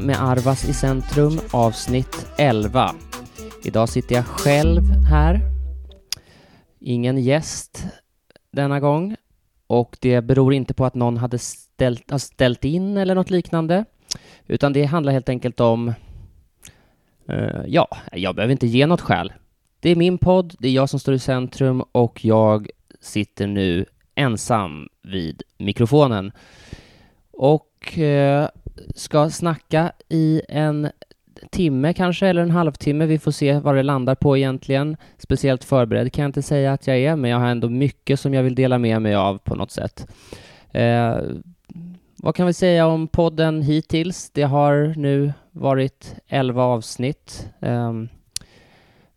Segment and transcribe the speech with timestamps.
[0.00, 2.94] Med Arvas i centrum avsnitt 11.
[3.64, 5.40] Idag sitter jag själv här.
[6.80, 7.86] Ingen gäst
[8.50, 9.16] denna gång
[9.66, 13.84] och det beror inte på att någon hade ställt, har ställt in eller något liknande,
[14.46, 15.88] utan det handlar helt enkelt om
[17.30, 19.32] uh, ja, jag behöver inte ge något skäl.
[19.80, 22.68] Det är min podd, det är jag som står i centrum och jag
[23.00, 23.84] sitter nu
[24.14, 26.32] ensam vid mikrofonen
[27.32, 28.48] och och eh,
[28.94, 30.90] ska snacka i en
[31.50, 33.06] timme kanske, eller en halvtimme.
[33.06, 34.96] Vi får se vad det landar på egentligen.
[35.18, 38.34] Speciellt förberedd kan jag inte säga att jag är, men jag har ändå mycket som
[38.34, 40.06] jag vill dela med mig av på något sätt.
[40.70, 41.16] Eh,
[42.16, 44.30] vad kan vi säga om podden hittills?
[44.30, 47.48] Det har nu varit elva avsnitt.
[47.60, 47.92] Eh,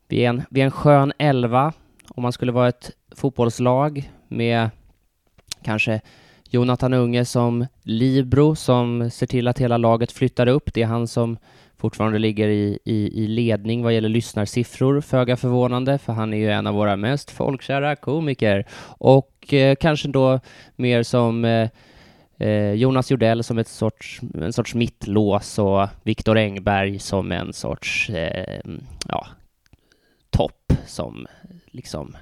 [0.07, 1.73] vi, är en, vi är en skön elva.
[2.09, 4.69] Om man skulle vara ett fotbollslag med
[5.63, 6.01] kanske
[6.49, 10.73] Jonathan Unge som libro som ser till att hela laget flyttar upp.
[10.73, 11.37] Det är han som
[11.77, 16.51] fortfarande ligger i, i, i ledning vad gäller lyssnarsiffror, föga förvånande, för han är ju
[16.51, 18.65] en av våra mest folkkära komiker.
[18.87, 20.39] Och eh, kanske då
[20.75, 21.69] mer som eh,
[22.39, 28.09] eh Jonas Jordell som ett sorts, en sorts mittlås och Viktor Engberg som en sorts
[28.09, 28.59] eh,
[29.07, 29.27] ja,
[30.29, 31.27] topp som
[31.65, 32.17] liksom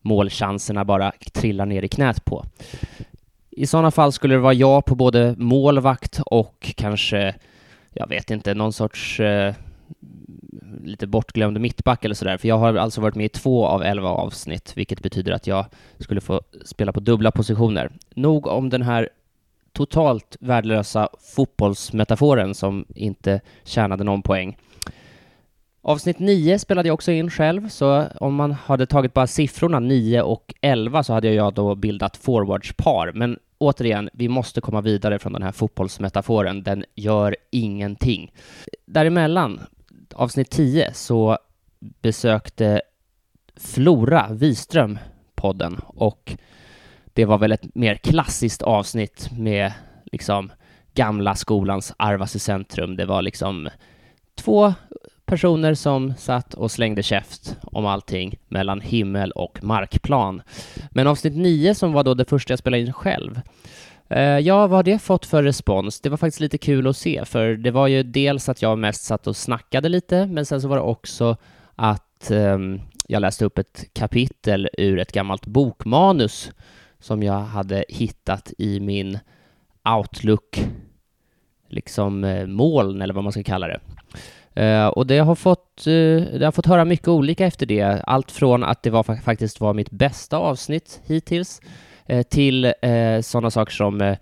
[0.00, 2.44] målchanserna bara trillar ner i knät på.
[3.58, 7.34] I sådana fall skulle det vara jag på både målvakt och kanske
[7.98, 9.54] jag vet inte, någon sorts eh,
[10.84, 14.08] lite bortglömd mittback eller sådär, för jag har alltså varit med i två av elva
[14.08, 15.66] avsnitt, vilket betyder att jag
[15.98, 17.90] skulle få spela på dubbla positioner.
[18.14, 19.08] Nog om den här
[19.72, 24.56] totalt värdelösa fotbollsmetaforen som inte tjänade någon poäng.
[25.82, 30.22] Avsnitt 9 spelade jag också in själv, så om man hade tagit bara siffrorna 9
[30.22, 35.32] och 11 så hade jag då bildat forwardspar, men återigen, vi måste komma vidare från
[35.32, 36.62] den här fotbollsmetaforen.
[36.62, 38.32] Den gör ingenting.
[38.86, 39.60] Däremellan,
[40.14, 41.38] avsnitt 10, så
[41.78, 42.82] besökte
[43.56, 44.98] Flora Wiström
[45.34, 46.36] podden och
[47.04, 49.72] det var väl ett mer klassiskt avsnitt med
[50.04, 50.52] liksom
[50.94, 52.96] gamla skolans Arvas i centrum.
[52.96, 53.68] Det var liksom
[54.34, 54.74] två
[55.26, 60.42] personer som satt och slängde käft om allting mellan himmel och markplan.
[60.90, 63.40] Men avsnitt 9, som var då det första jag spelade in själv,
[64.08, 66.00] eh, Ja, vad har det fått för respons?
[66.00, 69.04] Det var faktiskt lite kul att se, för det var ju dels att jag mest
[69.04, 71.36] satt och snackade lite, men sen så var det också
[71.76, 76.50] att um, jag läste upp ett kapitel ur ett gammalt bokmanus
[77.00, 79.18] som jag hade hittat i min
[79.96, 80.64] Outlook,
[81.68, 83.80] liksom eh, moln eller vad man ska kalla det.
[84.60, 87.82] Uh, och det har, fått, uh, det har fått höra mycket olika efter det.
[88.06, 91.60] Allt från att det var, faktiskt var mitt bästa avsnitt hittills
[92.12, 92.72] uh, till
[93.22, 94.16] sådana saker som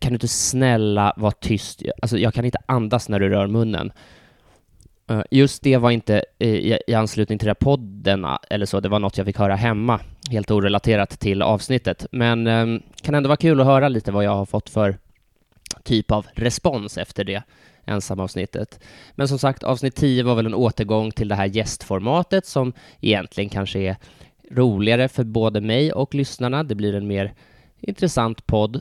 [0.00, 1.82] kan du inte snälla vara tyst?
[2.02, 3.92] Alltså, jag kan inte andas när du rör munnen.
[5.30, 8.98] Just det var inte i, i anslutning till den podden ah, eller så, det var
[8.98, 10.00] något jag fick höra hemma,
[10.30, 12.06] helt orelaterat till avsnittet.
[12.10, 14.98] Men um, kan ändå vara kul att höra lite vad jag har fått för
[15.84, 17.42] typ av respons efter det
[17.86, 18.80] ensamavsnittet.
[19.14, 23.50] Men som sagt, avsnitt 10 var väl en återgång till det här gästformatet som egentligen
[23.50, 23.96] kanske är
[24.50, 26.64] roligare för både mig och lyssnarna.
[26.64, 27.34] Det blir en mer
[27.80, 28.80] intressant podd.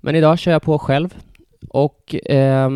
[0.00, 1.14] Men idag kör jag på själv
[1.68, 2.70] och eh,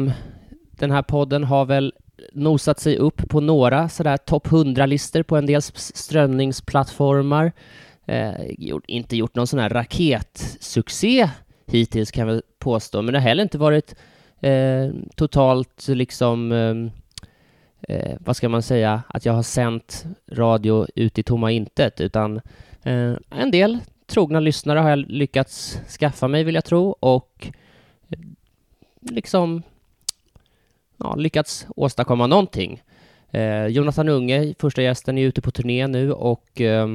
[0.70, 1.92] den här podden har väl
[2.32, 7.52] nosat sig upp på några sådär topp 100-listor på en del strömningsplattformar.
[8.06, 8.32] Eh,
[8.86, 11.30] inte gjort någon sån här raketsuccé
[11.66, 13.94] hittills kan jag väl påstå, men det har heller inte varit
[14.40, 21.18] eh, totalt liksom eh, eh, vad ska man säga, att jag har sänt radio ut
[21.18, 22.36] i tomma intet, utan
[22.82, 27.48] eh, en del trogna lyssnare har jag lyckats skaffa mig, vill jag tro, och
[28.08, 28.18] eh,
[29.00, 29.62] liksom
[30.96, 32.82] ja, lyckats åstadkomma någonting.
[33.30, 36.88] Eh, Jonathan Unge, första gästen, är ute på turné nu och eh,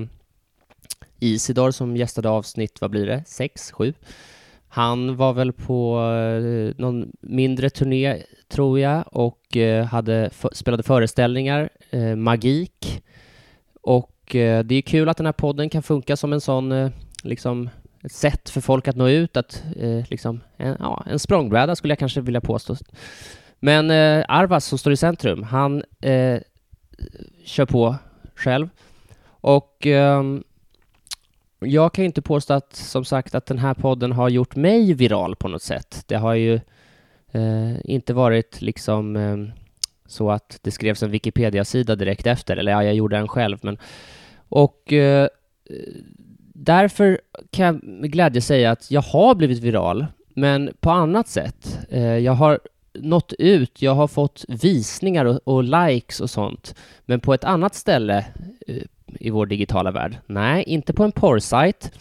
[1.19, 3.94] Isidor som gästade avsnitt, vad blir det, sex, sju?
[4.73, 11.69] Han var väl på eh, någon mindre turné, tror jag, och eh, hade spelade föreställningar,
[11.89, 13.03] eh, Magik.
[13.81, 16.91] Och eh, det är kul att den här podden kan funka som en sån, eh,
[17.23, 17.69] liksom,
[18.03, 21.91] ett sätt för folk att nå ut, att eh, liksom, en, ja, en språngbräda skulle
[21.91, 22.75] jag kanske vilja påstå.
[23.59, 23.91] Men
[24.27, 26.39] Arvas som står i centrum, han eh,
[27.45, 27.95] kör på
[28.35, 28.69] själv.
[29.25, 30.44] Och um,
[31.61, 34.93] jag kan ju inte påstå att, som sagt, att den här podden har gjort mig
[34.93, 36.03] viral på något sätt.
[36.07, 36.53] Det har ju
[37.31, 39.37] eh, inte varit liksom eh,
[40.05, 43.77] så att det skrevs en Wikipedia-sida direkt efter, eller ja, jag gjorde en själv, men
[44.49, 45.27] och eh,
[46.53, 47.21] därför
[47.51, 51.79] kan jag med glädje säga att jag har blivit viral men på annat sätt.
[51.89, 52.59] Eh, jag har
[52.93, 56.75] nått ut, jag har fått visningar och, och, likes och sånt,
[57.05, 58.25] men på ett annat ställe
[58.67, 58.83] eh,
[59.19, 60.17] i vår digitala värld.
[60.25, 61.91] Nej, inte på en porrsajt,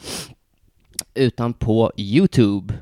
[1.14, 2.74] utan på Youtube.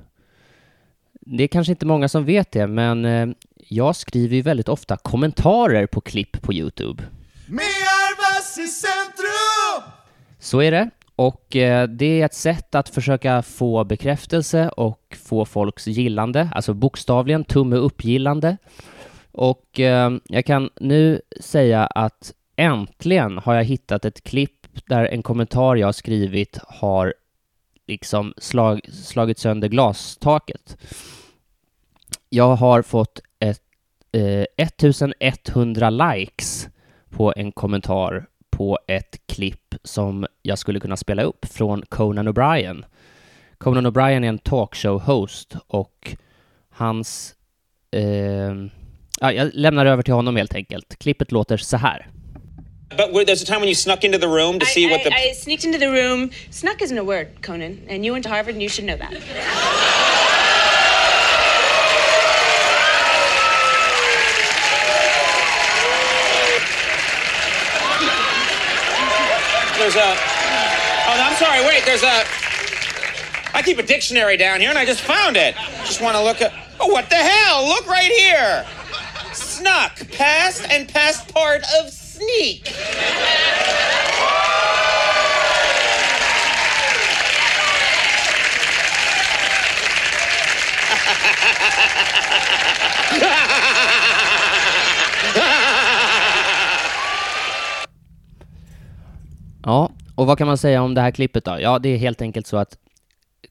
[1.12, 3.28] Det är kanske inte många som vet det, men eh,
[3.68, 7.02] jag skriver ju väldigt ofta kommentarer på klipp på Youtube.
[7.46, 9.92] Med Arvas i centrum!
[10.38, 10.90] Så är det.
[11.16, 16.74] Och eh, det är ett sätt att försöka få bekräftelse och få folks gillande, alltså
[16.74, 18.56] bokstavligen tumme upp-gillande.
[19.32, 25.22] Och eh, jag kan nu säga att äntligen har jag hittat ett klipp där en
[25.22, 27.14] kommentar jag skrivit har
[27.86, 30.76] liksom slag, slagit sönder glastaket.
[32.28, 33.62] Jag har fått ett,
[34.12, 36.68] eh, 1100 likes
[37.10, 42.84] på en kommentar på ett klipp som jag skulle kunna spela upp från Conan O'Brien.
[43.58, 46.16] Conan O'Brien är en talkshow-host och
[46.70, 47.34] hans...
[47.90, 48.54] Eh,
[49.20, 50.98] ja, jag lämnar över till honom helt enkelt.
[50.98, 52.06] Klippet låter så här.
[52.96, 55.04] But there's a time when you snuck into the room to I, see I, what
[55.04, 55.12] the.
[55.12, 56.30] I sneaked into the room.
[56.50, 59.10] Snuck isn't a word, Conan, and you went to Harvard and you should know that.
[69.78, 70.16] There's a.
[71.06, 71.64] Oh, I'm sorry.
[71.66, 72.24] Wait, there's a.
[73.54, 75.54] I keep a dictionary down here, and I just found it.
[75.84, 76.52] Just want to look at.
[76.80, 77.68] Oh, what the hell?
[77.68, 78.66] Look right here.
[79.34, 82.74] Snuck, past and past part of snygg!
[99.64, 101.56] Ja, och vad kan man säga om det här klippet då?
[101.60, 102.78] Ja, det är helt enkelt så att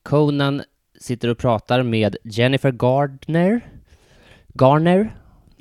[0.04, 0.62] Conan
[1.00, 3.62] sitter och pratar med Jennifer Gardner,
[4.54, 5.16] Garner,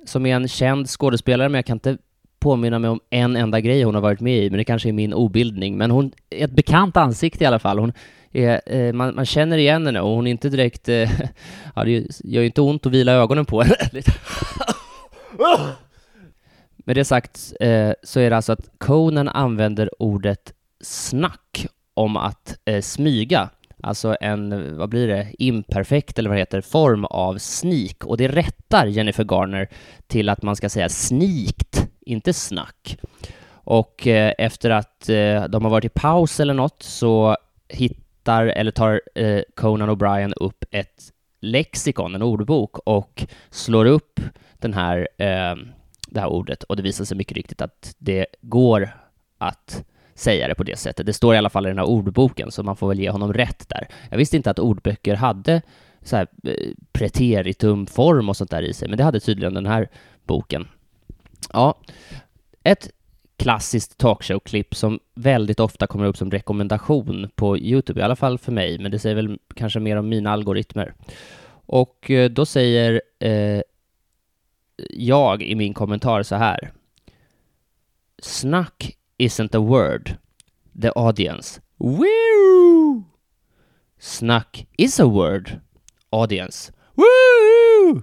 [0.07, 1.99] som är en känd skådespelare, men jag kan inte
[2.47, 4.93] påminna mig om en enda grej hon har varit med i, men det kanske är
[4.93, 5.77] min obildning.
[5.77, 7.79] Men hon är ett bekant ansikte i alla fall.
[7.79, 7.93] Hon
[8.33, 10.89] är, eh, man, man, känner igen henne och hon är inte direkt...
[10.89, 11.11] Eh,
[11.75, 14.03] ja, det gör ju inte ont att vila ögonen på henne.
[16.77, 22.59] Med det sagt eh, så är det alltså att Conan använder ordet snack om att
[22.65, 23.49] eh, smyga,
[23.83, 28.29] alltså en, vad blir det, imperfekt eller vad det heter, form av sneak och det
[28.29, 29.69] rättar Jennifer Garner
[30.07, 32.99] till att man ska säga sneakt, inte snack.
[33.49, 37.37] Och eh, efter att eh, de har varit i paus eller något så
[37.69, 44.21] hittar eller tar eh, Conan O'Brien upp ett lexikon, en ordbok och slår upp
[44.59, 45.55] den här eh,
[46.09, 48.91] det här ordet och det visar sig mycket riktigt att det går
[49.39, 51.07] att säga det på det sättet.
[51.07, 53.33] Det står i alla fall i den här ordboken, så man får väl ge honom
[53.33, 53.89] rätt där.
[54.11, 55.63] Jag visste inte att ordböcker hade
[56.03, 59.89] så här eh, preteritumform och sånt där i sig, men det hade tydligen den här
[60.25, 60.69] boken.
[61.53, 61.79] Ja,
[62.63, 62.91] ett
[63.37, 68.53] klassiskt talkshow-klipp som väldigt ofta kommer upp som rekommendation på Youtube, i alla fall för
[68.53, 70.95] mig, men det säger väl kanske mer om mina algoritmer.
[71.67, 73.61] Och eh, då säger eh,
[74.91, 76.73] jag i min kommentar så här.
[78.23, 80.15] Snack isn't a word.
[80.83, 81.61] The audience.
[81.77, 83.05] Woo!
[83.99, 85.61] Snack is a word.
[86.11, 86.73] Audience.
[86.95, 88.03] Woo!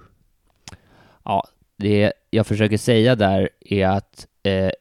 [1.24, 1.48] Ja,
[1.78, 4.72] det jag försöker säga där är att eh,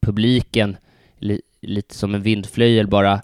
[0.00, 0.76] publiken,
[1.18, 3.20] li lite som en vindflöjel, bara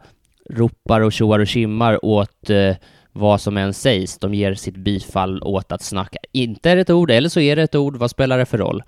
[0.51, 2.77] ropar och tjoar och kimmar åt eh,
[3.13, 4.19] vad som än sägs.
[4.19, 6.19] De ger sitt bifall åt att snacka.
[6.33, 7.97] Inte är det ett ord, eller så är det ett ord.
[7.97, 8.83] Vad spelar det för roll?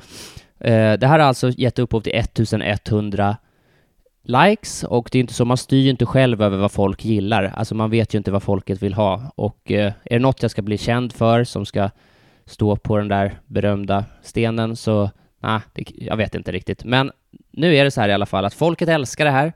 [0.61, 3.37] Eh, det här har alltså gett upphov till 1100
[4.25, 7.44] likes och det är inte så, man styr ju inte själv över vad folk gillar.
[7.44, 10.50] Alltså man vet ju inte vad folket vill ha och eh, är det något jag
[10.50, 11.90] ska bli känd för som ska
[12.46, 16.84] stå på den där berömda stenen så, nej, nah, jag vet inte riktigt.
[16.84, 17.11] Men
[17.50, 19.52] nu är det så här i alla fall att folket älskar det här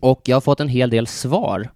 [0.00, 1.70] och jag har fått en hel del svar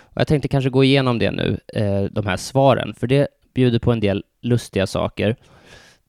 [0.00, 3.78] och jag tänkte kanske gå igenom det nu, eh, de här svaren, för det bjuder
[3.78, 5.36] på en del lustiga saker.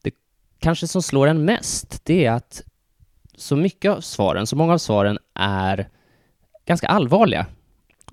[0.01, 0.13] Det
[0.59, 2.63] kanske som slår en mest, det är att
[3.35, 5.89] så mycket av svaren, så många av svaren är
[6.65, 7.45] ganska allvarliga.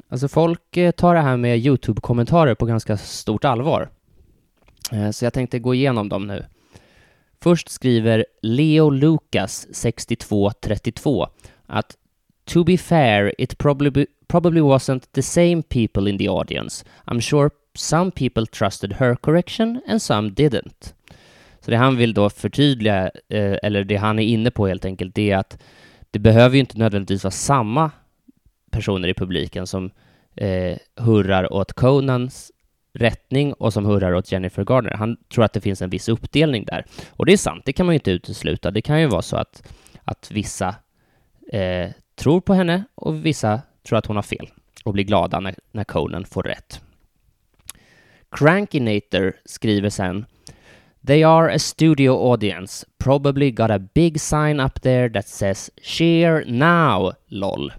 [0.09, 3.89] Alltså folk eh, tar det här med YouTube-kommentarer på ganska stort allvar.
[4.93, 6.45] Eh, så jag tänkte gå igenom dem nu.
[7.41, 11.29] Först skriver Leo Lucas 6232
[11.67, 11.97] att
[12.45, 16.85] To be fair, it probably probably wasn't the same people in the audience.
[17.05, 20.95] I'm sure some people trusted her correction and some didn't.
[21.61, 25.15] Så det han vill då förtydliga, eh, eller det han är inne på helt enkelt,
[25.15, 25.63] det är att
[26.11, 27.91] det behöver ju inte nödvändigtvis vara samma
[28.71, 29.91] personer i publiken som
[30.37, 32.53] eh, hurrar åt Conans
[32.97, 34.95] rättning och som hurrar åt Jennifer Garner.
[34.95, 36.85] Han tror att det finns en viss uppdelning där.
[37.11, 38.71] Och det är sant, det kan man ju inte utesluta.
[38.71, 39.73] Det kan ju vara så att,
[40.05, 40.75] att vissa
[41.53, 44.51] eh, tror på henne och vissa tror att hon har fel
[44.85, 46.81] och blir glada när, när Conan får rätt.
[48.31, 50.27] Crankinator skriver sen
[51.07, 56.45] They are a studio audience, probably got a big sign up there that says cheer
[56.47, 57.73] now, LOL.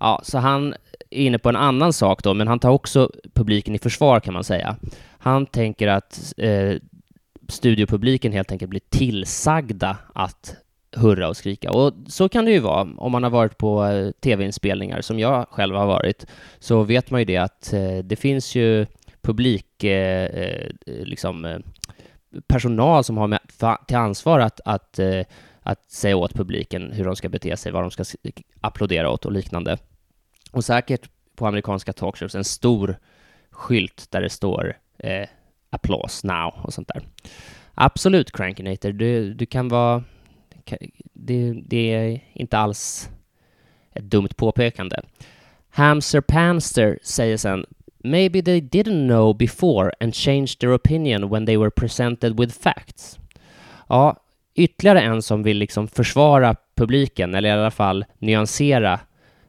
[0.00, 0.74] Ja, så han
[1.14, 4.44] inne på en annan sak då, men han tar också publiken i försvar kan man
[4.44, 4.76] säga.
[5.18, 6.74] Han tänker att eh,
[7.48, 10.56] studiopubliken helt enkelt blir tillsagda att
[10.96, 11.70] hurra och skrika.
[11.70, 15.48] Och så kan det ju vara om man har varit på eh, tv-inspelningar, som jag
[15.50, 16.26] själv har varit,
[16.58, 18.86] så vet man ju det att eh, det finns ju
[19.22, 21.58] publik, eh, eh liksom eh,
[22.46, 23.40] personal som har med,
[23.86, 25.20] till ansvar att, att, eh,
[25.62, 28.04] att säga åt publiken hur de ska bete sig, vad de ska
[28.60, 29.78] applådera åt och liknande.
[30.54, 32.96] Och säkert på amerikanska talkshows en stor
[33.50, 35.28] skylt där det står eh,
[35.70, 37.02] applause now och sånt där.
[37.74, 40.04] Absolut, Crankinator, du, du kan vara...
[41.12, 43.10] Det, det är inte alls
[43.94, 44.96] ett dumt påpekande.
[45.70, 47.66] Hamster Panster säger sen
[47.98, 53.18] Maybe they didn't know before and changed their opinion when they were presented with facts.
[53.88, 54.16] Ja,
[54.54, 59.00] ytterligare en som vill liksom försvara publiken, eller i alla fall nyansera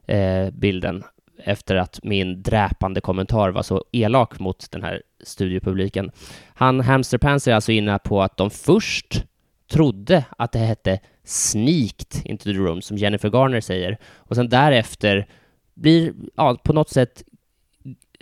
[0.07, 1.03] eh, bilden
[1.37, 6.11] efter att min dräpande kommentar var så elak mot den här studiopubliken.
[6.53, 9.23] Han, Hamster är alltså inne på att de först
[9.71, 15.27] trodde att det hette Sneaked into the room, som Jennifer Garner säger, och sen därefter
[15.73, 17.23] blir, ja, på något sätt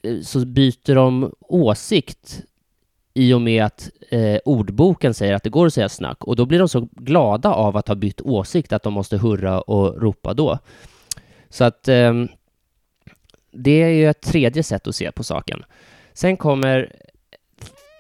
[0.04, 2.44] eh, så byter de åsikt
[3.14, 6.46] i och med att eh, ordboken säger att det går att säga snack och då
[6.46, 10.34] blir de så glada av att ha bytt åsikt att de måste hurra och ropa
[10.34, 10.60] då.
[11.54, 12.14] Så att eh,
[13.52, 15.64] det är ju ett tredje sätt att se på saken.
[16.14, 16.92] Sen kommer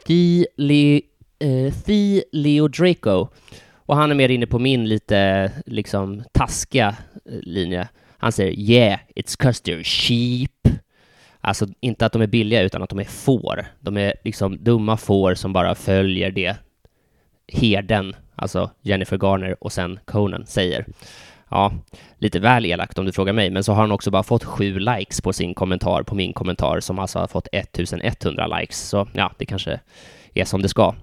[0.06, 1.02] Thi, Le,
[1.40, 3.28] eh, Thi Leo Draco
[3.76, 6.96] och han är mer inne på min lite liksom taskiga
[7.26, 7.88] eh, linje.
[8.18, 10.80] Han säger “Yeah, it's 'cause sheep”
[11.42, 13.66] Alltså inte att de är billiga, utan att de är får.
[13.80, 16.56] De är liksom dumma får som bara följer det
[17.48, 20.86] herden, alltså Jennifer Garner och sen Conan säger.
[21.54, 21.74] Ja,
[22.18, 24.80] lite väl elakt om du frågar mig, men så har han också bara fått sju
[24.80, 28.90] likes på sin kommentar, på min kommentar, som alltså har fått 1100 likes.
[28.90, 29.80] Så ja, det kanske
[30.34, 30.96] är som det ska.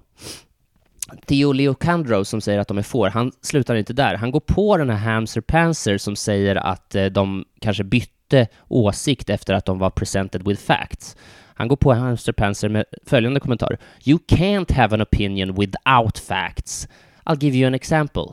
[1.25, 4.15] Theo Leocandro som säger att de är får, han slutar inte där.
[4.15, 8.47] Han går på den här Hamster Panzer som säger att eh, de kanske bytte bytte
[8.67, 11.15] åsikt efter att de var presented with facts.
[11.55, 13.77] Han går på Hamster Panzer med följande kommentar.
[14.05, 16.87] You can't have an opinion without facts.
[17.25, 18.23] I'll give you an example.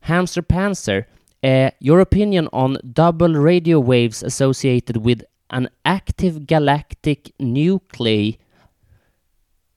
[0.00, 1.04] Hamster Panzer,
[1.44, 8.36] uh, your opinion on double radio waves associated with an active galactic nuclei...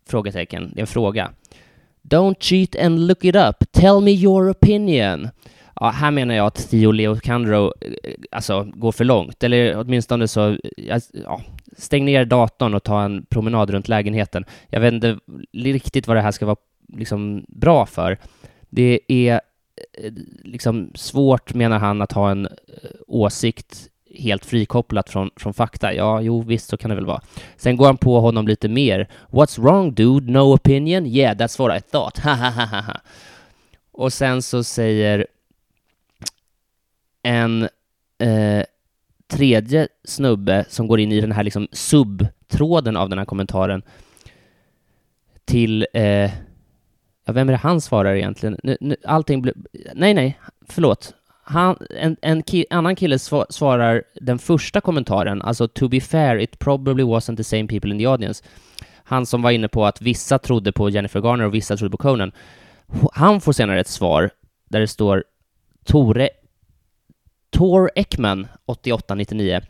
[0.10, 1.32] Frågetecken, det är en fråga.
[2.02, 3.72] Don't cheat and look it up.
[3.72, 5.30] Tell me your opinion.
[5.76, 10.50] Ja, här menar jag att Theo Leocandro eh, alltså, går för långt, eller åtminstone så,
[10.50, 10.58] eh,
[10.94, 11.42] alltså, ja,
[11.78, 14.46] stäng ner datorn och ta en promenad runt lägenheten.
[14.70, 15.20] Jag vet inte
[15.54, 16.58] riktigt vad det här ska vara
[16.94, 18.18] liksom, bra för.
[18.70, 19.42] Det är
[19.98, 20.14] Eh,
[20.44, 22.52] liksom svårt, menar han, att ha en eh,
[23.08, 25.94] åsikt helt frikopplat från, från fakta.
[25.94, 27.22] Ja, jo, visst, så kan det väl vara.
[27.58, 29.10] Sen går han på honom lite mer.
[29.30, 30.32] What's wrong dude?
[30.32, 31.06] No opinion?
[31.06, 32.20] Yeah, that's what I thought.
[33.92, 35.28] Och sen så säger
[37.24, 37.64] en
[38.18, 38.64] eh,
[39.28, 43.82] tredje snubbe som går in i den här liksom subtråden av den här kommentaren
[45.46, 46.32] till, eh,
[47.26, 48.58] ja, vem är det han svarar egentligen?
[48.64, 49.54] Nu, nu, allting blir,
[49.94, 50.40] nej, nej,
[50.70, 51.14] förlåt.
[51.44, 56.60] Han, en, en ki annan kille svarar den första kommentaren, alltså to be fair, it
[56.60, 58.44] probably wasn't the same people in the audience.
[59.04, 61.98] Han som var inne på att vissa trodde på Jennifer Garner och vissa trodde på
[61.98, 62.32] Conan.
[63.14, 64.30] Han får senare ett svar
[64.70, 65.24] där det står
[65.86, 66.30] Tore
[67.50, 69.62] Tor Ekman 8899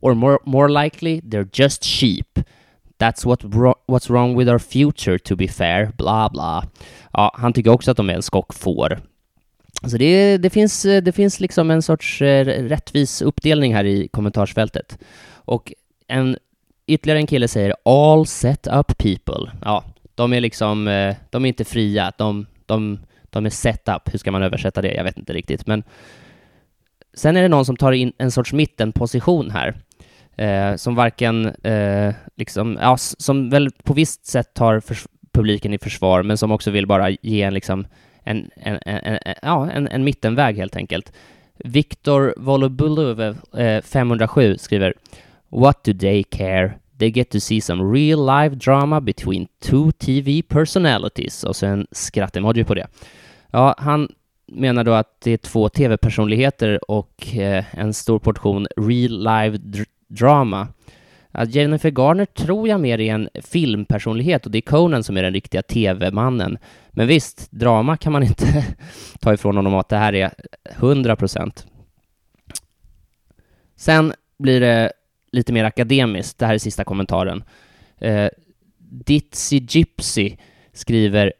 [0.00, 2.38] or more, more likely they're just sheep.
[3.02, 3.42] That's what
[3.86, 6.64] what's wrong with our future to be fair, bla bla.
[7.12, 9.00] Ja, han tycker också att de är en skock får.
[9.90, 14.08] Så det, det, finns, eh, det finns liksom en sorts eh, rättvis uppdelning här i
[14.08, 14.98] kommentarsfältet.
[15.34, 15.72] Och
[16.08, 16.36] en,
[16.86, 19.52] ytterligare en kille säger all set up people.
[19.64, 22.98] Ja, de är liksom, eh, de är inte fria, de, de,
[23.30, 24.14] de är set up.
[24.14, 24.94] Hur ska man översätta det?
[24.94, 25.82] Jag vet inte riktigt, men
[27.14, 29.74] Sen är det någon som tar in en sorts mittenposition här,
[30.36, 34.82] eh, som varken, eh, liksom, ja, som väl på visst sätt tar
[35.32, 37.86] publiken i försvar, men som också vill bara ge en, liksom,
[38.24, 41.12] en, en, en, en ja, en, en mittenväg helt enkelt.
[41.58, 43.20] Viktor Volobulov,
[43.56, 44.94] eh, 507, skriver
[45.48, 46.72] What do they care?
[47.02, 51.44] they get to see some real live drama between two TV personalities.
[51.44, 52.86] Och så en skrattemoji på det.
[53.50, 54.08] Ja, han
[54.46, 59.82] menar då att det är två tv-personligheter och eh, en stor portion real live dr
[60.12, 60.68] drama.
[61.30, 65.22] Att Jennifer Garner tror jag mer är en filmpersonlighet och det är Conan som är
[65.22, 66.58] den riktiga tv-mannen.
[66.90, 68.66] Men visst, drama kan man inte
[69.20, 70.32] ta ifrån honom att det här är
[70.70, 71.66] 100 procent.
[73.76, 74.92] Sen blir det
[75.32, 76.38] lite mer akademiskt.
[76.38, 77.44] Det här är sista kommentaren.
[77.98, 78.28] Eh,
[78.78, 80.36] Ditsy Gypsy
[80.72, 81.32] skriver,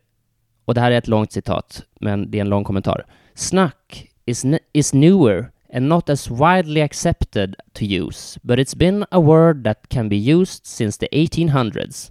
[0.64, 3.06] och det här är ett långt citat, men det är en lång kommentar.
[3.34, 9.18] Snack is, is newer and not as widely accepted to use, but it's been a
[9.18, 12.10] word that can be used since the 1800s.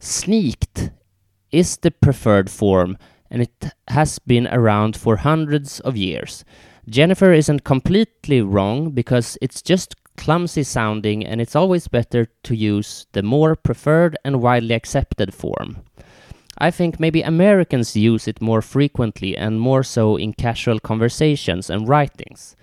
[0.00, 0.90] Sneaked
[1.52, 2.98] is the preferred form,
[3.30, 6.44] and it has been around for hundreds of years.
[6.88, 13.06] Jennifer isn't completely wrong because it's just clumsy sounding and it's always better to use
[13.12, 15.84] the more preferred and widely accepted form.
[16.58, 21.86] I think maybe Americans use it more frequently and more so in casual conversations and
[21.86, 22.56] writings.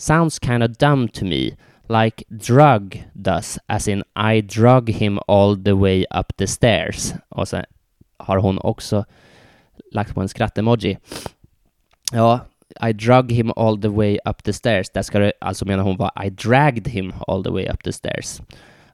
[0.00, 1.56] Sounds kind of dumb to me,
[1.88, 7.14] like drug does, as in I drug him all the way up the stairs.
[7.28, 7.64] Och sen
[8.16, 9.04] har hon också
[9.92, 10.98] lagt på en skrattemoji.
[12.12, 12.40] Ja,
[12.88, 14.90] I drug him all the way up the stairs.
[14.90, 17.92] Där ska det alltså mena hon var I dragged him all the way up the
[17.92, 18.40] stairs.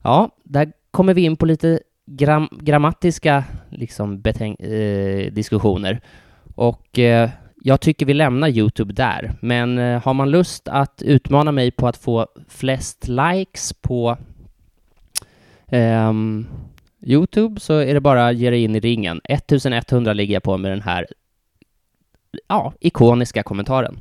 [0.02, 4.22] Ja, där kommer vi in på lite gram grammatiska liksom,
[4.58, 6.00] eh, diskussioner.
[6.54, 7.30] Och eh,
[7.66, 9.32] jag tycker vi lämnar Youtube där.
[9.40, 14.16] Men eh, har man lust att utmana mig på att få flest likes på
[15.72, 16.46] um,
[17.02, 19.20] Youtube så är det bara att ge dig in i ringen.
[19.24, 21.06] 1100 ligger jag på med den här
[22.48, 23.98] ja, ikoniska kommentaren.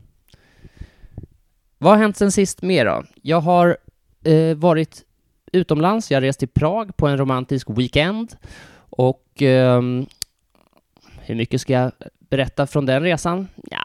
[1.77, 3.03] Vad har hänt sen sist mer då?
[3.21, 3.77] Jag har
[4.23, 5.03] eh, varit
[5.51, 8.35] utomlands, jag har rest till Prag på en romantisk weekend
[8.89, 9.81] och eh,
[11.21, 11.91] hur mycket ska jag
[12.29, 13.47] berätta från den resan?
[13.71, 13.83] Ja,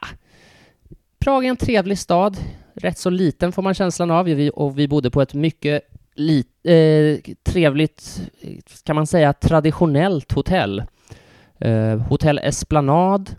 [1.19, 2.37] Prag är en trevlig stad,
[2.75, 5.83] rätt så liten får man känslan av och vi bodde på ett mycket
[6.15, 8.23] lit, eh, trevligt,
[8.85, 10.83] kan man säga, traditionellt hotell.
[11.59, 13.37] Eh, hotell Esplanad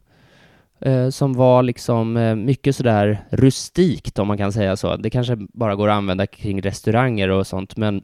[0.80, 4.96] eh, som var liksom eh, mycket sådär rustikt om man kan säga så.
[4.96, 8.04] Det kanske bara går att använda kring restauranger och sånt, men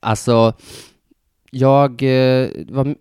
[0.00, 0.52] alltså
[1.50, 2.94] jag, eh, var,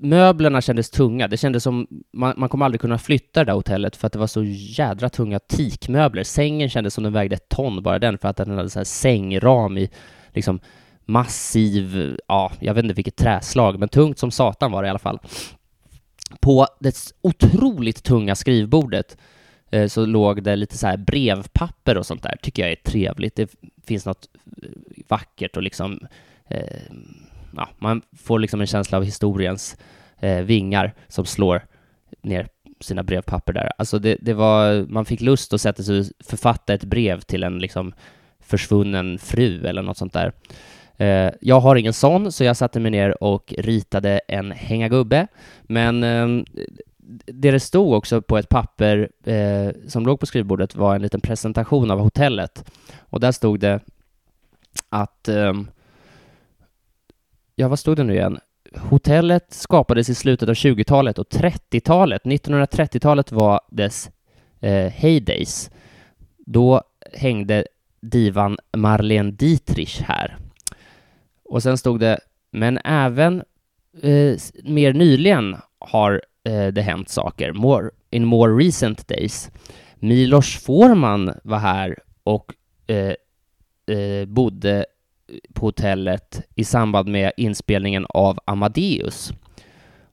[0.00, 1.28] möblerna kändes tunga.
[1.28, 4.18] Det kändes som man, man kommer aldrig kunna flytta det där hotellet för att det
[4.18, 6.24] var så jädra tunga teakmöbler.
[6.24, 8.84] Sängen kändes som den vägde ett ton bara den för att den hade så här
[8.84, 9.90] sängram i
[10.34, 10.60] liksom
[11.04, 14.98] massiv, ja, jag vet inte vilket träslag, men tungt som satan var det i alla
[14.98, 15.18] fall
[16.40, 19.16] på det otroligt tunga skrivbordet
[19.70, 22.36] eh, så låg det lite så här brevpapper och sånt där.
[22.42, 23.36] Tycker jag är trevligt.
[23.36, 23.50] Det
[23.86, 24.28] finns något
[24.62, 24.68] eh,
[25.08, 26.00] vackert och liksom
[26.48, 26.82] eh,
[27.56, 29.76] ja, man får liksom en känsla av historiens
[30.20, 31.62] eh, vingar som slår
[32.22, 32.48] ner
[32.80, 33.70] sina brevpapper där.
[33.78, 37.42] Alltså det, det var, man fick lust att sätta sig och författa ett brev till
[37.42, 37.92] en liksom
[38.40, 40.32] försvunnen fru eller något sånt där.
[40.96, 45.26] Eh, jag har ingen sån, så jag satte mig ner och ritade en hängagubbe.
[45.62, 46.44] Men eh,
[47.26, 51.20] det det stod också på ett papper eh, som låg på skrivbordet var en liten
[51.20, 52.70] presentation av hotellet.
[53.00, 53.80] Och där stod det
[54.88, 55.28] att...
[55.28, 55.68] Ehm,
[57.60, 58.38] ja, vad stod det nu igen?
[58.76, 64.10] Hotellet skapades i slutet av 20-talet och 30-talet, 1930-talet var dess
[64.60, 65.70] eh, heydays.
[66.38, 67.66] Då hängde
[68.00, 70.36] divan Marlene Dietrich här.
[71.44, 72.20] Och sen stod det,
[72.50, 73.42] men även
[74.02, 79.50] eh, mer nyligen har eh, det hänt saker, more, in more recent days.
[79.94, 82.54] Milos Forman var här och
[82.86, 83.14] eh,
[83.96, 84.86] eh bodde
[85.52, 89.32] på hotellet i samband med inspelningen av Amadeus.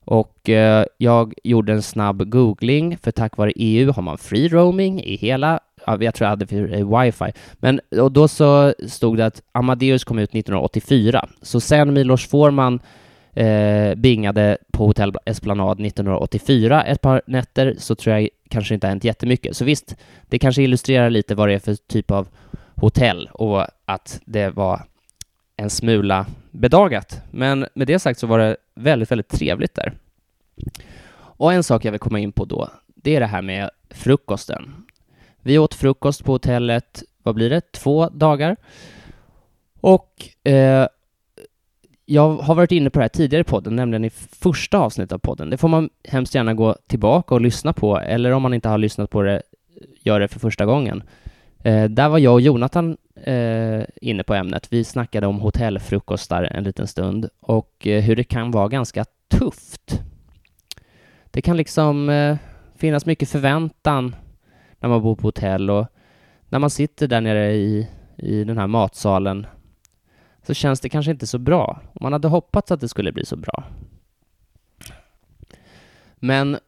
[0.04, 5.02] Och eh, jag gjorde en snabb googling, för tack vare EU har man free roaming
[5.02, 7.32] i hela jag tror jag hade eh, wifi.
[7.54, 11.28] Men och då så stod det att Amadeus kom ut 1984.
[11.42, 12.80] Så sen Milos Forman
[13.34, 18.90] eh, bingade på Hotell Esplanad 1984 ett par nätter så tror jag kanske inte har
[18.90, 19.56] hänt jättemycket.
[19.56, 19.96] Så visst,
[20.28, 22.28] det kanske illustrerar lite vad det är för typ av
[22.74, 24.80] hotell och att det var
[25.58, 27.20] en smula bedagat.
[27.30, 29.92] Men med det sagt så var det väldigt, väldigt trevligt där.
[31.14, 34.74] Och en sak jag vill komma in på då, det är det här med frukosten.
[35.42, 38.56] Vi åt frukost på hotellet, vad blir det, två dagar.
[39.80, 40.86] Och eh,
[42.04, 45.18] jag har varit inne på det här tidigare i podden, nämligen i första avsnittet av
[45.18, 45.50] podden.
[45.50, 48.78] Det får man hemskt gärna gå tillbaka och lyssna på, eller om man inte har
[48.78, 49.42] lyssnat på det,
[50.02, 51.02] gör det för första gången.
[51.68, 54.72] Eh, där var jag och Jonathan eh, inne på ämnet.
[54.72, 60.00] Vi snackade om hotellfrukostar en liten stund och eh, hur det kan vara ganska tufft.
[61.30, 62.36] Det kan liksom eh,
[62.76, 64.16] finnas mycket förväntan
[64.78, 65.86] när man bor på hotell och
[66.48, 69.46] när man sitter där nere i, i den här matsalen
[70.46, 71.80] så känns det kanske inte så bra.
[72.00, 73.64] Man hade hoppats att det skulle bli så bra.
[76.16, 76.58] Men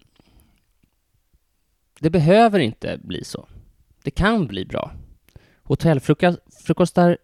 [2.01, 3.47] det behöver inte bli så.
[4.03, 4.93] Det kan bli bra.
[5.63, 7.19] Hotellfrukostar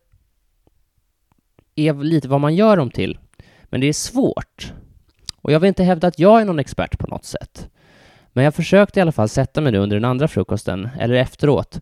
[1.74, 3.18] är lite vad man gör dem till,
[3.64, 4.72] men det är svårt.
[5.36, 7.68] Och jag vill inte hävda att jag är någon expert på något sätt.
[8.32, 11.80] Men jag försökte i alla fall sätta mig nu under den andra frukosten, eller efteråt,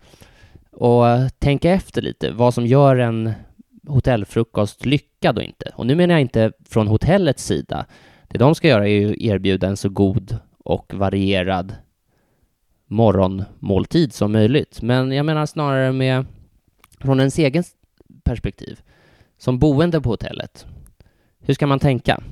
[0.70, 1.04] och
[1.38, 3.32] tänka efter lite vad som gör en
[3.86, 5.72] hotellfrukost lyckad och inte.
[5.74, 7.86] Och nu menar jag inte från hotellets sida.
[8.28, 11.74] Det de ska göra är ju erbjuda en så god och varierad
[12.86, 14.82] morgonmåltid som möjligt.
[14.82, 16.26] Men jag menar snarare med
[16.98, 17.64] från ens egen
[18.24, 18.80] perspektiv.
[19.38, 20.66] Som boende på hotellet.
[21.38, 22.22] Hur ska man tänka?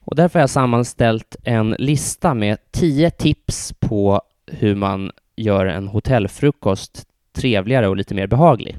[0.00, 5.88] Och därför har jag sammanställt en lista med tio tips på hur man gör en
[5.88, 8.76] hotellfrukost trevligare och lite mer behaglig.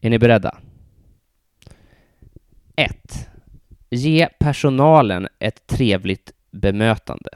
[0.00, 0.58] Är ni beredda?
[2.76, 3.28] 1.
[3.90, 7.30] Ge personalen ett trevligt bemötande.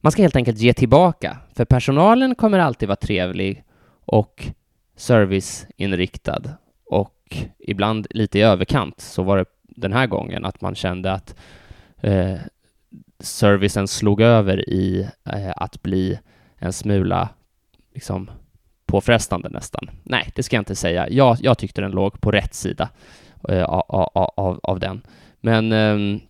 [0.00, 3.64] Man ska helt enkelt ge tillbaka, för personalen kommer alltid vara trevlig
[4.04, 4.46] och
[4.96, 6.42] serviceinriktad
[6.86, 9.00] och ibland lite i överkant.
[9.00, 11.36] Så var det den här gången, att man kände att
[12.00, 12.38] eh,
[13.20, 16.18] servicen slog över i eh, att bli
[16.56, 17.28] en smula
[17.94, 18.30] liksom,
[18.86, 19.90] påfrestande nästan.
[20.02, 21.08] Nej, det ska jag inte säga.
[21.08, 22.88] Jag, jag tyckte den låg på rätt sida
[23.48, 25.02] eh, av, av, av, den.
[25.40, 26.20] Men eh,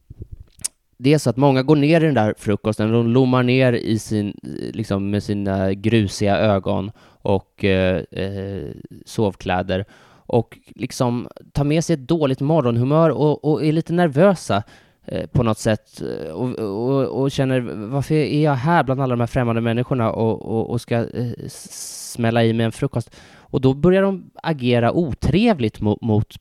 [1.02, 3.98] det är så att många går ner i den där frukosten, de lommar ner i
[3.98, 4.36] sin,
[4.72, 6.90] liksom med sina grusiga ögon
[7.22, 8.70] och eh, eh
[9.04, 9.84] sovkläder
[10.26, 14.62] och liksom tar med sig ett dåligt morgonhumör och, och är lite nervösa
[15.04, 17.60] eh, på något sätt eh, och, och, och, känner
[17.90, 22.44] varför är jag här bland alla de här främmande människorna och, och ska eh, smälla
[22.44, 23.16] i mig en frukost?
[23.38, 26.34] Och då börjar de agera otrevligt mot, mot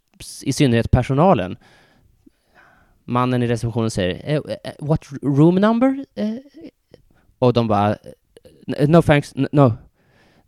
[0.43, 1.57] i synnerhet personalen
[3.09, 6.05] mannen i receptionen säger eh, eh, eh, ”What room number?”
[7.39, 7.97] och de bara
[8.67, 9.73] ”No thanks, no”.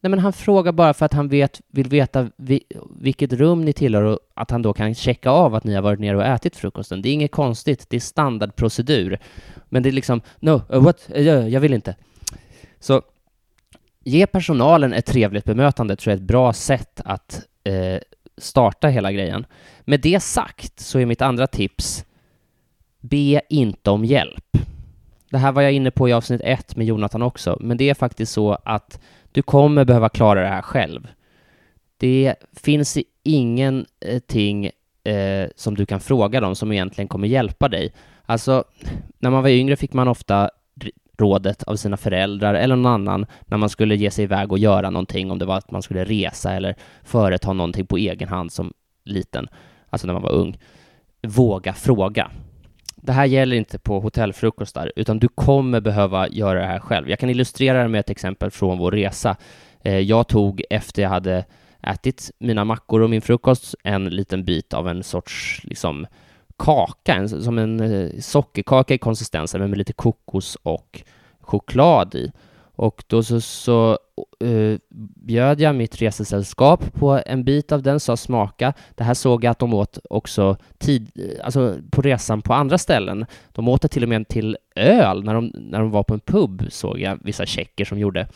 [0.03, 2.63] Nej, men han frågar bara för att han vet, vill veta vi,
[2.99, 5.99] vilket rum ni tillhör och att han då kan checka av att ni har varit
[5.99, 7.01] nere och ätit frukosten.
[7.01, 9.19] Det är inget konstigt, det är standardprocedur.
[9.69, 11.09] Men det är liksom ”No, uh, what?
[11.15, 11.95] Uh, jag vill inte”.
[12.79, 13.01] Så
[14.03, 17.99] ge personalen ett trevligt bemötande tror jag är ett bra sätt att eh,
[18.37, 19.45] starta hela grejen.
[19.81, 22.05] Med det sagt så är mitt andra tips
[23.01, 24.57] Be inte om hjälp.
[25.29, 27.93] Det här var jag inne på i avsnitt ett med Jonathan också, men det är
[27.93, 28.99] faktiskt så att
[29.31, 31.07] du kommer behöva klara det här själv.
[31.97, 34.69] Det finns ingenting
[35.03, 37.93] eh, eh, som du kan fråga dem som egentligen kommer hjälpa dig.
[38.25, 38.63] Alltså,
[39.19, 40.49] när man var yngre fick man ofta
[41.17, 44.89] rådet av sina föräldrar eller någon annan när man skulle ge sig iväg och göra
[44.89, 48.73] någonting, om det var att man skulle resa eller företa någonting på egen hand som
[49.03, 49.47] liten,
[49.89, 50.57] alltså när man var ung.
[51.21, 52.31] Våga fråga
[53.01, 57.09] det här gäller inte på hotellfrukostar, utan du kommer behöva göra det här själv.
[57.09, 59.35] Jag kan illustrera det med ett exempel från vår resa.
[59.83, 61.45] Eh, jag tog efter jag hade
[61.83, 66.07] ätit mina mackor och min frukost en liten bit av en sorts liksom
[66.57, 71.01] kaka, en, som en eh, sockerkaka i konsistensen, men med lite kokos och
[71.41, 72.31] choklad i.
[72.81, 73.99] Och då så, så
[74.43, 74.77] uh,
[75.15, 78.73] bjöd jag mitt resesällskap på en bit av den, sa smaka.
[78.95, 82.77] Det här såg jag att de åt också tid, eh, alltså på resan på andra
[82.77, 83.25] ställen.
[83.51, 86.19] De åt det till och med till öl när de, när de var på en
[86.19, 88.27] pub, såg jag vissa tjecker som gjorde.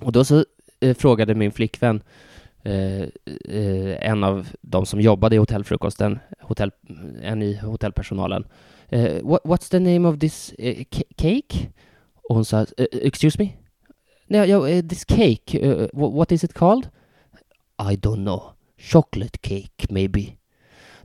[0.00, 0.44] Och då så
[0.84, 2.02] uh, frågade min flickvän,
[2.66, 3.06] uh,
[4.00, 6.70] en av de som jobbade i hotellfrukosten, hotell,
[7.22, 8.44] en i hotellpersonalen,
[9.22, 10.54] what, what's the name of this
[11.16, 11.68] cake?
[12.28, 13.48] Och hon sa, eh, eh, excuse me?
[14.26, 16.88] No, no, eh, this cake, uh, what is it called?
[17.92, 18.42] I don't know.
[18.78, 20.36] Chocolate cake, maybe.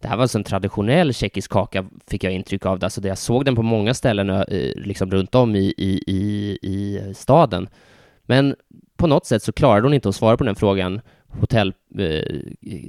[0.01, 2.83] Det här var alltså en traditionell tjeckisk kaka, fick jag intryck av.
[2.83, 4.43] Alltså jag såg den på många ställen
[4.75, 7.69] liksom runt om i, i, i, i staden.
[8.21, 8.55] Men
[8.97, 11.73] på något sätt så klarade hon inte att svara på den frågan, hotell,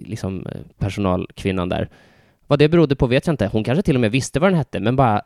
[0.04, 0.46] liksom
[0.78, 1.88] personalkvinnan där.
[2.46, 3.46] Vad det berodde på vet jag inte.
[3.46, 5.22] Hon kanske till och med visste vad den hette, men bara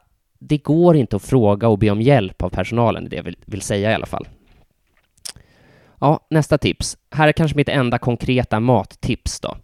[0.49, 3.63] det går inte att fråga och be om hjälp av personalen, det jag vill, vill
[3.63, 4.29] säga i alla fall.
[6.01, 6.97] Ja, nästa tips.
[7.11, 9.57] Här är kanske mitt enda konkreta mattips då.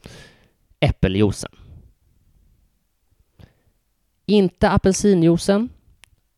[0.80, 1.50] Äppeljuicen.
[4.26, 5.68] Inte apelsinjuicen.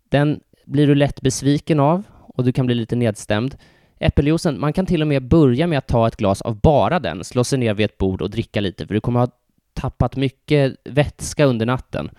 [0.09, 3.57] Den blir du lätt besviken av och du kan bli lite nedstämd.
[3.99, 7.25] äppeljuicen, man kan till och med börja med att ta ett glas av bara den,
[7.25, 9.29] slå sig ner vid ett bord och dricka lite, för du kommer ha
[9.75, 12.11] tappat mycket vätska under natten.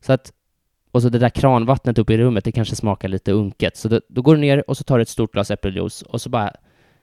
[0.00, 0.32] Så att,
[0.96, 3.76] och så det där kranvattnet uppe i rummet, det kanske smakar lite unket.
[3.76, 6.20] Så då, då går du ner och så tar du ett stort glas äppeljuice och
[6.20, 6.52] så bara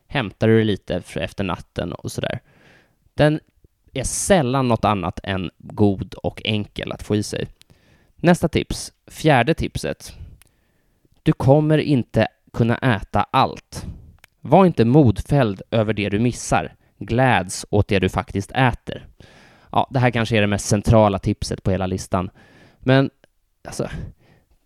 [0.07, 2.39] hämtar du det lite efter natten och sådär.
[3.13, 3.39] Den
[3.93, 7.47] är sällan något annat än god och enkel att få i sig.
[8.15, 10.13] Nästa tips, fjärde tipset.
[11.23, 13.85] Du kommer inte kunna äta allt.
[14.41, 16.75] Var inte modfälld över det du missar.
[16.97, 19.07] Gläds åt det du faktiskt äter.
[19.71, 22.29] Ja, det här kanske är det mest centrala tipset på hela listan.
[22.79, 23.09] Men
[23.67, 23.89] alltså,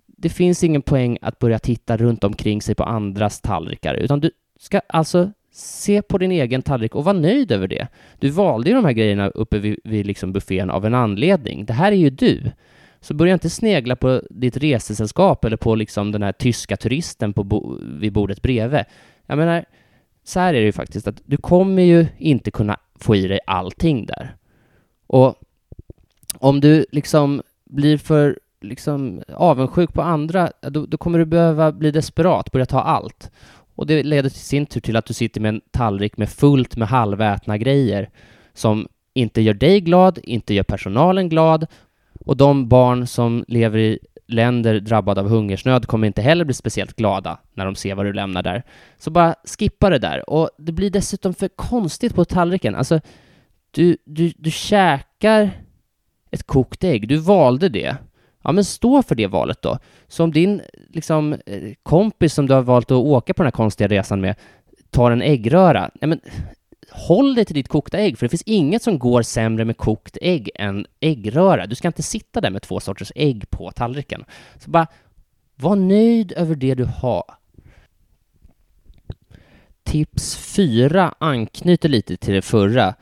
[0.05, 4.31] det finns ingen poäng att börja titta runt omkring sig på andras tallrikar, utan du
[4.59, 7.87] ska alltså se på din egen tallrik och vara nöjd över det.
[8.19, 11.65] Du valde ju de här grejerna uppe vid, vid liksom buffén av en anledning.
[11.65, 12.51] Det här är ju du.
[12.99, 17.43] Så börja inte snegla på ditt resesällskap eller på liksom den här tyska turisten på
[17.43, 18.83] bo vid bordet bredvid.
[19.25, 19.65] Jag menar,
[20.23, 23.39] så här är det ju faktiskt att du kommer ju inte kunna få i dig
[23.47, 24.35] allting där.
[25.07, 25.35] Och
[26.39, 31.91] om du liksom blir för liksom avundsjuk på andra, då, då kommer du behöva bli
[31.91, 33.31] desperat, börja ta allt.
[33.75, 36.77] Och det leder till sin tur till att du sitter med en tallrik med fullt
[36.77, 38.09] med halvätna grejer
[38.53, 41.67] som inte gör dig glad, inte gör personalen glad
[42.19, 46.95] och de barn som lever i länder drabbade av hungersnöd kommer inte heller bli speciellt
[46.95, 48.63] glada när de ser vad du lämnar där.
[48.97, 50.29] Så bara skippa det där.
[50.29, 52.75] Och det blir dessutom för konstigt på tallriken.
[52.75, 52.99] Alltså,
[53.71, 55.51] du, du, du käkar
[56.31, 57.07] ett kokt ägg.
[57.07, 57.95] Du valde det.
[58.47, 59.79] Ja, men stå för det valet då.
[60.07, 63.51] Så om din liksom, eh, kompis som du har valt att åka på den här
[63.51, 64.35] konstiga resan med
[64.89, 66.19] tar en äggröra, nej men
[66.91, 70.17] håll dig till ditt kokta ägg, för det finns inget som går sämre med kokt
[70.21, 71.65] ägg än äggröra.
[71.65, 74.25] Du ska inte sitta där med två sorters ägg på tallriken.
[74.59, 74.87] Så bara
[75.55, 77.23] var nöjd över det du har.
[79.83, 82.95] Tips fyra anknyter lite till det förra.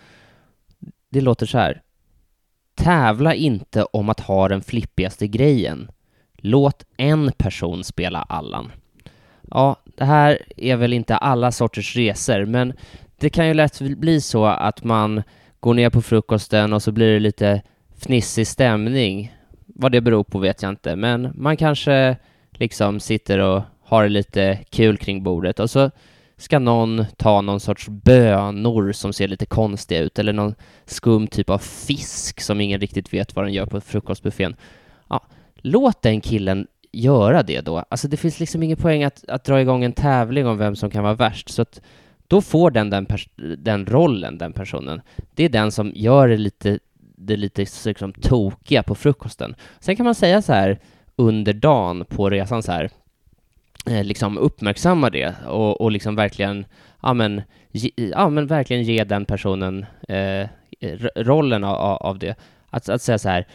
[1.09, 1.81] Det låter så här.
[2.75, 5.91] Tävla inte om att ha den flippigaste grejen.
[6.37, 8.71] Låt en person spela Allan.
[9.51, 12.73] Ja, det här är väl inte alla sorters resor, men
[13.19, 15.23] det kan ju lätt bli så att man
[15.59, 17.61] går ner på frukosten och så blir det lite
[17.97, 19.35] fnissig stämning.
[19.65, 22.17] Vad det beror på vet jag inte, men man kanske
[22.51, 25.91] liksom sitter och har det lite kul kring bordet och så
[26.37, 31.49] ska någon ta någon sorts bönor som ser lite konstiga ut eller någon skum typ
[31.49, 34.55] av fisk som ingen riktigt vet vad den gör på frukostbuffén.
[35.09, 37.77] Ja, låt den killen göra det då.
[37.89, 40.89] Alltså det finns liksom ingen poäng att, att dra igång en tävling om vem som
[40.89, 41.81] kan vara värst, så att
[42.27, 43.07] då får den den,
[43.57, 45.01] den rollen, den personen.
[45.33, 46.79] Det är den som gör det lite,
[47.17, 49.55] det lite liksom tokiga på frukosten.
[49.79, 50.79] Sen kan man säga så här
[51.15, 52.89] under dagen på resan så här,
[53.87, 56.65] Eh, liksom uppmärksamma det och, och liksom verkligen,
[57.01, 60.47] ja men, ge, ja men verkligen ge den personen eh,
[61.15, 62.35] rollen av, av det.
[62.69, 63.47] Att, att säga så här,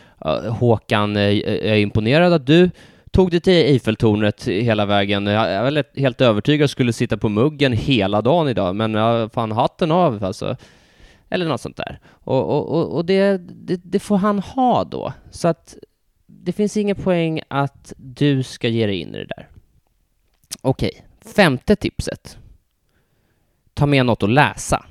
[0.51, 2.71] Håkan, eh, jag är imponerad att du
[3.11, 5.27] tog dig till Eiffeltornet hela vägen.
[5.27, 9.93] Jag var helt övertygad att skulle sitta på muggen hela dagen idag, men fan hatten
[9.93, 10.57] av alltså.
[11.31, 11.99] Eller något sånt där.
[12.07, 15.13] Och, och, och det, det, det, får han ha då.
[15.31, 15.77] Så att
[16.27, 19.49] det finns ingen poäng att du ska ge dig in i det där.
[20.63, 22.39] Okej, femte tipset.
[23.75, 24.87] Ta med något att läsa.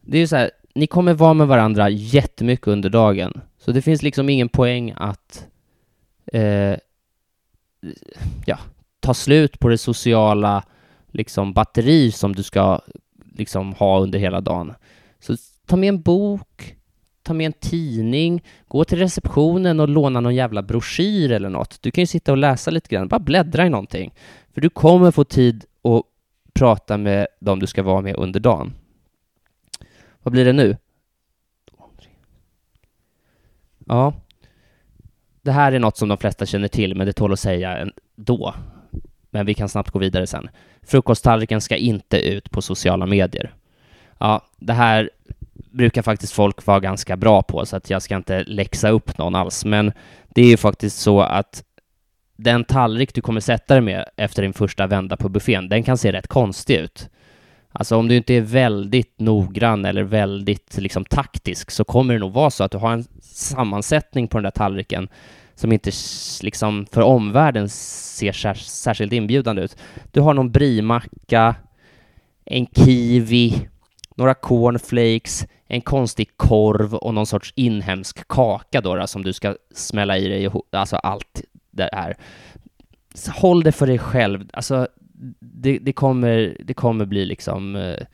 [0.00, 3.82] Det är ju så här, ni kommer vara med varandra jättemycket under dagen, så det
[3.82, 5.46] finns liksom ingen poäng att
[6.32, 6.76] eh,
[8.46, 8.58] ja,
[9.00, 10.64] ta slut på det sociala
[11.08, 12.80] liksom, batteri som du ska
[13.34, 14.74] liksom, ha under hela dagen.
[15.20, 16.76] Så ta med en bok,
[17.22, 21.82] ta med en tidning, gå till receptionen och låna någon jävla broschyr eller något.
[21.82, 24.14] Du kan ju sitta och läsa lite grann, bara bläddra i någonting.
[24.56, 26.02] För du kommer få tid att
[26.52, 28.74] prata med dem du ska vara med under dagen.
[30.22, 30.76] Vad blir det nu?
[33.86, 34.12] Ja,
[35.42, 38.54] det här är något som de flesta känner till, men det tål att säga då.
[39.30, 40.48] Men vi kan snabbt gå vidare sen.
[40.82, 43.54] Frukosttallriken ska inte ut på sociala medier.
[44.18, 45.10] Ja, det här
[45.70, 49.34] brukar faktiskt folk vara ganska bra på, så att jag ska inte läxa upp någon
[49.34, 49.64] alls.
[49.64, 49.92] Men
[50.28, 51.64] det är ju faktiskt så att
[52.36, 55.98] den tallrik du kommer sätta dig med efter din första vända på buffén, den kan
[55.98, 57.08] se rätt konstig ut.
[57.72, 62.32] Alltså om du inte är väldigt noggrann eller väldigt liksom taktisk så kommer det nog
[62.32, 65.08] vara så att du har en sammansättning på den där tallriken
[65.54, 65.90] som inte
[66.42, 69.76] liksom för omvärlden ser särskilt inbjudande ut.
[70.12, 71.54] Du har någon brimacka,
[72.44, 73.68] en kiwi,
[74.16, 79.56] några cornflakes, en konstig korv och någon sorts inhemsk kaka då, då som du ska
[79.74, 81.42] smälla i dig, alltså allt
[81.76, 82.14] det
[83.14, 84.48] Så Håll det för dig själv.
[84.52, 84.88] Alltså,
[85.40, 88.06] det, det, kommer, det kommer bli liksom, eh,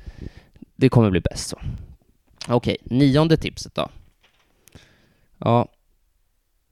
[0.77, 1.59] det kommer bli bäst så.
[2.49, 3.89] Okej, nionde tipset då.
[5.39, 5.69] Ja,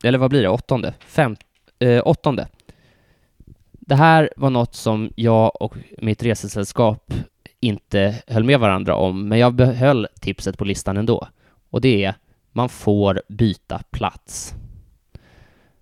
[0.03, 0.48] eller vad blir det?
[0.48, 0.94] Åttonde?
[1.07, 1.37] Fem,
[1.79, 2.48] eh, åttonde.
[3.70, 7.14] Det här var något som jag och mitt resesällskap
[7.61, 11.29] inte höll med varandra om, men jag behöll tipset på listan ändå.
[11.70, 12.14] Och det är,
[12.53, 14.55] man får byta plats.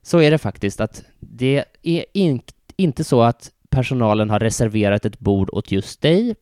[0.09, 2.43] Så är det faktiskt att det är in,
[2.77, 6.37] inte så att personalen har reserverat ett bord åt just dig,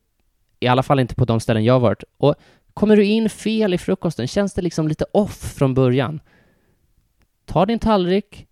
[0.59, 2.03] i alla fall inte på de ställen jag har varit.
[2.17, 2.35] Och
[2.73, 6.19] kommer du in fel i frukosten, känns det liksom lite off från början,
[7.45, 8.47] ta din tallrik,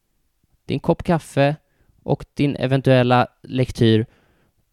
[0.66, 1.56] din kopp kaffe
[2.04, 4.06] och din eventuella lektyr,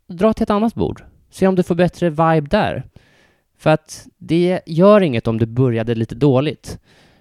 [0.06, 1.04] dra till ett annat bord.
[1.30, 2.84] Se om du får bättre vibe där.
[3.58, 6.78] För att det gör inget om du började lite dåligt.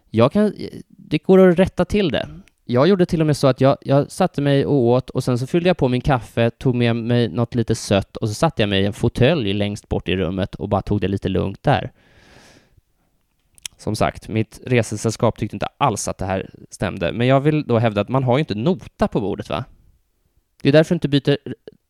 [0.10, 0.54] Jag kan,
[0.88, 2.30] det går att rätta till det.
[2.72, 5.38] Jag gjorde till och med så att jag, jag satte mig och åt och sen
[5.38, 8.62] så fyllde jag på min kaffe, tog med mig något lite sött och så satte
[8.62, 11.64] jag mig i en fåtölj längst bort i rummet och bara tog det lite lugnt
[11.64, 11.92] där.
[13.78, 17.80] Som sagt, mitt resesällskap tyckte inte alls att det här stämde, men jag vill då
[17.80, 19.66] hävda att man har ju inte nota på bordet, va?
[20.62, 21.38] Det är därför du inte byter,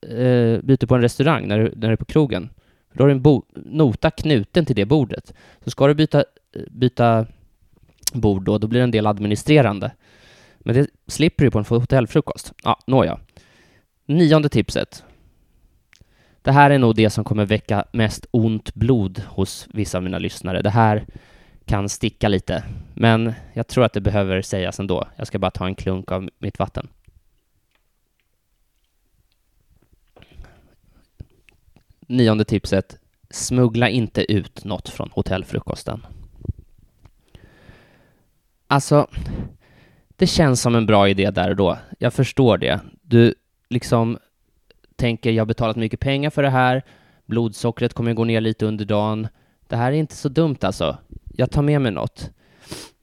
[0.01, 2.49] eh, byter på en restaurang när du, när du är på krogen.
[2.93, 5.33] då har du en bo, nota knuten till det bordet.
[5.63, 6.23] Så ska du byta,
[6.71, 7.25] byta
[8.13, 9.91] bord då, då blir det en del administrerande.
[10.65, 12.53] Men det slipper du på en hotellfrukost.
[12.63, 13.19] Ja, nåja.
[14.05, 15.03] Nionde tipset.
[16.41, 20.19] Det här är nog det som kommer väcka mest ont blod hos vissa av mina
[20.19, 20.61] lyssnare.
[20.61, 21.05] Det här
[21.65, 25.07] kan sticka lite, men jag tror att det behöver sägas ändå.
[25.15, 26.87] Jag ska bara ta en klunk av mitt vatten.
[31.99, 32.97] Nionde tipset.
[33.29, 36.05] Smuggla inte ut något från hotellfrukosten.
[38.67, 39.07] Alltså,
[40.21, 41.77] det känns som en bra idé där och då.
[41.99, 42.79] Jag förstår det.
[43.01, 43.33] Du
[43.69, 44.17] liksom
[44.95, 46.83] tänker, jag har betalat mycket pengar för det här.
[47.25, 49.27] Blodsockret kommer gå ner lite under dagen.
[49.67, 50.97] Det här är inte så dumt alltså
[51.35, 52.29] jag tar med mig något.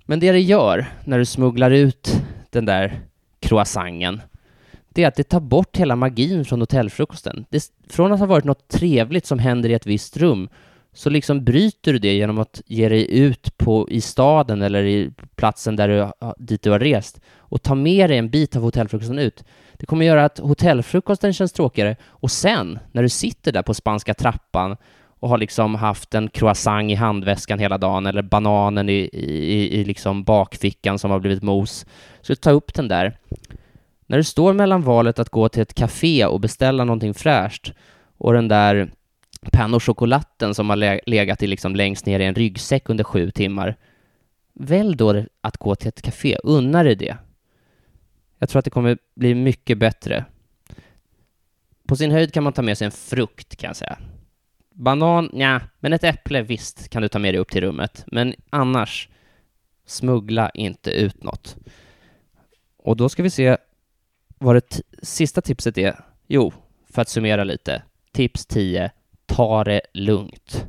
[0.05, 3.01] Men det det gör när du smugglar ut den där
[3.41, 4.21] croissanten,
[4.89, 7.45] det är att det tar bort hela magin från hotellfrukosten.
[7.51, 10.49] Det, från att ha varit något trevligt som händer i ett visst rum,
[10.99, 15.11] så liksom bryter du det genom att ge dig ut på, i staden eller i
[15.37, 16.07] platsen där du,
[16.39, 19.45] dit du har rest och ta med dig en bit av hotellfrukosten ut.
[19.73, 24.15] Det kommer göra att hotellfrukosten känns tråkigare och sen, när du sitter där på spanska
[24.15, 24.77] trappan
[25.21, 29.85] och har liksom haft en croissant i handväskan hela dagen eller bananen i, i, i
[29.85, 31.87] liksom bakfickan som har blivit mos.
[32.21, 33.19] Så ta upp den där.
[34.07, 37.73] När du står mellan valet att gå till ett café och beställa någonting fräscht
[38.19, 38.91] och den där
[39.41, 43.77] pain chokolaten som har legat i liksom längst ner i en ryggsäck under sju timmar.
[44.53, 47.17] Välj då att gå till ett café, unna dig det.
[48.39, 50.25] Jag tror att det kommer bli mycket bättre.
[51.87, 53.99] På sin höjd kan man ta med sig en frukt kan jag säga.
[54.71, 58.05] Banan, ja, men ett äpple visst kan du ta med dig upp till rummet.
[58.07, 59.09] Men annars,
[59.87, 61.57] smuggla inte ut något.
[62.77, 63.57] Och då ska vi se
[64.39, 66.05] vad det sista tipset är.
[66.27, 66.53] Jo,
[66.91, 67.83] för att summera lite.
[68.13, 68.91] Tips 10.
[69.29, 70.67] Ta det lugnt.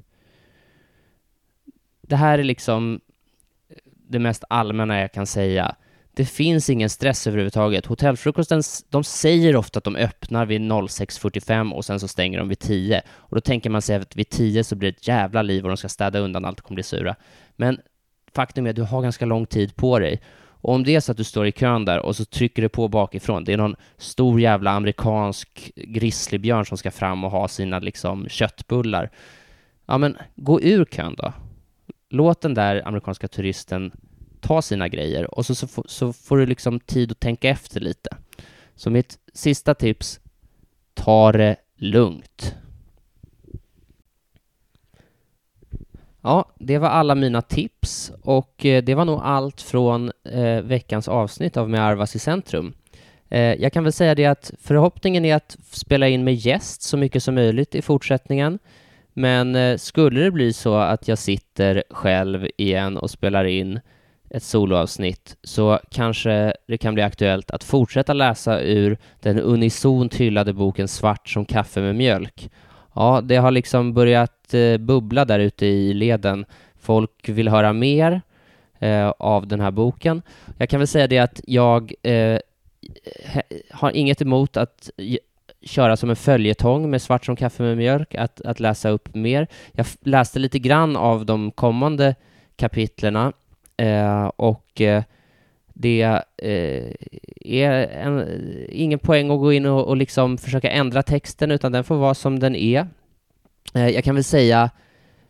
[2.01, 3.01] Det här är liksom
[3.69, 5.75] eh, det mest allmänna jag kan säga.
[6.13, 7.85] Det finns ingen stress överhuvudtaget.
[7.85, 12.59] Hotellfrukosten, de säger ofta att de öppnar vid 06.45 och sen så stänger de vid
[12.59, 13.01] 10.
[13.09, 15.69] Och då tänker man sig att vid 10 så blir det ett jävla liv och
[15.69, 17.15] de ska städa undan allt och kommer bli sura.
[17.55, 17.79] Men
[18.33, 20.21] faktum är att du har ganska lång tid på dig.
[20.61, 22.69] Och om det är så att du står i kön där och så trycker du
[22.69, 27.79] på bakifrån, det är någon stor jävla amerikansk grizzlybjörn som ska fram och ha sina
[27.79, 29.09] liksom köttbullar.
[29.85, 31.33] Ja, men gå ur kön då.
[32.09, 33.91] Låt den där amerikanska turisten
[34.41, 38.09] ta sina grejer och så, så, så får du liksom tid att tänka efter lite.
[38.75, 40.19] Så mitt sista tips,
[40.93, 42.55] ta det lugnt.
[46.29, 51.07] Ja, det var alla mina tips och eh, det var nog allt från eh, veckans
[51.07, 52.73] avsnitt av Med Arvas i centrum.
[53.29, 56.97] Eh, jag kan väl säga det att förhoppningen är att spela in med gäst så
[56.97, 58.59] mycket som möjligt i fortsättningen.
[59.13, 63.79] Men eh, skulle det bli så att jag sitter själv igen och spelar in
[64.29, 70.53] ett soloavsnitt så kanske det kan bli aktuellt att fortsätta läsa ur den unisont hyllade
[70.53, 72.49] boken Svart som kaffe med mjölk.
[72.93, 76.45] Ja, det har liksom börjat eh, bubbla där ute i leden.
[76.79, 78.21] Folk vill höra mer
[78.79, 80.21] eh, av den här boken.
[80.57, 82.39] Jag kan väl säga det att jag eh,
[83.71, 84.89] har inget emot att
[85.61, 89.47] köra som en följetong med Svart som kaffe med mjölk, att, att läsa upp mer.
[89.71, 92.15] Jag läste lite grann av de kommande
[92.55, 93.33] kapitlerna
[93.79, 95.03] Eh, och eh,
[95.81, 96.01] det
[96.37, 96.93] eh,
[97.45, 98.27] är en,
[98.69, 102.13] ingen poäng att gå in och, och liksom försöka ändra texten, utan den får vara
[102.13, 102.87] som den är.
[103.73, 104.69] Eh, jag kan väl säga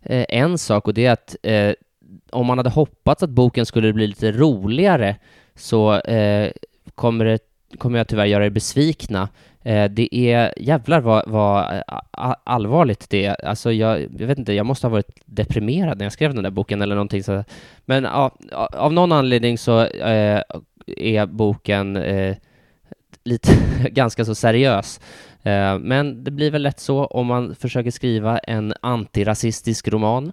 [0.02, 1.74] eh, en sak, och det är att eh,
[2.32, 5.16] om man hade hoppats att boken skulle bli lite roligare
[5.56, 6.52] så eh,
[6.96, 7.40] kommer, det,
[7.78, 9.30] kommer jag tyvärr göra er besvikna.
[9.70, 11.84] Eh, det är jävlar vad, vad
[12.44, 13.46] allvarligt det är.
[13.46, 16.52] Alltså jag, jag, vet inte, jag måste ha varit deprimerad när jag skrev den där
[16.52, 17.44] boken eller någonting så.
[17.86, 18.32] Men ja,
[18.74, 20.42] av någon anledning så eh,
[20.98, 22.36] är boken eh,
[23.24, 23.52] lite
[23.92, 25.00] ganska så seriös.
[25.44, 30.32] Eh, men det blir väl lätt så om man försöker skriva en antirasistisk roman.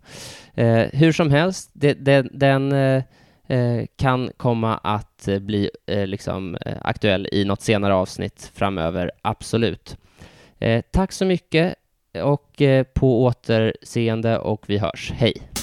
[0.54, 3.02] Eh, hur som helst, det, det, den eh,
[3.48, 9.96] Eh, kan komma att eh, bli eh, liksom aktuell i något senare avsnitt framöver, absolut.
[10.92, 11.74] Tack så mycket
[12.22, 12.62] och
[12.94, 15.12] på återseende och vi hörs.
[15.14, 15.55] Hej!